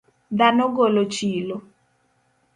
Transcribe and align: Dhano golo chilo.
Dhano 0.39 0.65
golo 0.77 1.03
chilo. 1.13 1.57